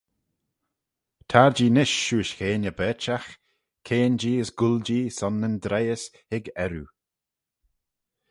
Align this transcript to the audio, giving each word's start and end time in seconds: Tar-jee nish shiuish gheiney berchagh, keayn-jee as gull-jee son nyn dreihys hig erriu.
Tar-jee 1.29 1.73
nish 1.75 1.95
shiuish 2.03 2.33
gheiney 2.39 2.75
berchagh, 2.79 3.31
keayn-jee 3.85 4.41
as 4.43 4.49
gull-jee 4.59 5.09
son 5.17 5.35
nyn 5.39 5.55
dreihys 5.63 6.03
hig 6.31 6.45
erriu. 6.63 6.87